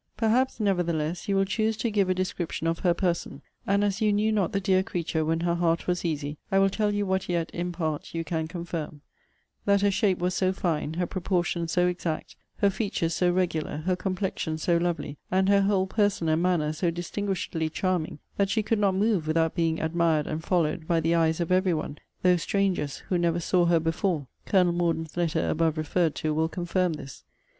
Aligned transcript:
Perhaps, 0.17 0.59
nevertheless, 0.59 1.27
you 1.29 1.35
will 1.35 1.45
choose 1.45 1.77
to 1.77 1.91
give 1.91 2.09
a 2.09 2.15
description 2.15 2.65
of 2.65 2.79
her 2.79 2.95
person: 2.95 3.43
and 3.67 3.83
as 3.83 4.01
you 4.01 4.11
knew 4.11 4.31
not 4.31 4.51
the 4.51 4.59
dear 4.59 4.81
creature 4.81 5.23
when 5.23 5.41
her 5.41 5.53
heart 5.53 5.85
was 5.85 6.03
easy, 6.03 6.37
I 6.51 6.57
will 6.57 6.71
tell 6.71 6.91
you 6.91 7.05
what 7.05 7.29
yet, 7.29 7.51
in 7.51 7.71
part, 7.71 8.11
you 8.15 8.23
can 8.23 8.47
confirm: 8.47 9.01
That 9.65 9.81
her 9.81 9.91
shape 9.91 10.17
was 10.17 10.33
so 10.33 10.53
fine, 10.53 10.95
her 10.95 11.05
proportion 11.05 11.67
so 11.67 11.85
exact, 11.85 12.35
her 12.55 12.71
features 12.71 13.13
so 13.13 13.29
regular, 13.31 13.77
her 13.85 13.95
complexion 13.95 14.57
so 14.57 14.77
lovely, 14.77 15.19
and 15.29 15.47
her 15.49 15.61
whole 15.61 15.85
person 15.85 16.27
and 16.29 16.41
manner 16.41 16.73
so 16.73 16.89
distinguishedly 16.89 17.69
charming, 17.69 18.17
that 18.37 18.49
she 18.49 18.63
could 18.63 18.79
not 18.79 18.95
move 18.95 19.27
without 19.27 19.53
being 19.53 19.79
admired 19.79 20.25
and 20.25 20.43
followed 20.43 20.87
by 20.87 20.99
the 20.99 21.13
eyes 21.13 21.39
of 21.39 21.51
every 21.51 21.75
one, 21.75 21.99
though 22.23 22.37
strangers, 22.37 23.03
who 23.09 23.19
never 23.19 23.39
saw 23.39 23.65
her 23.65 23.79
before. 23.79 24.25
Col. 24.47 24.63
Morden's 24.71 25.15
letter, 25.15 25.47
above 25.47 25.77
referred 25.77 26.15
to, 26.15 26.33
will 26.33 26.49
confirm 26.49 26.93
this. 26.93 27.23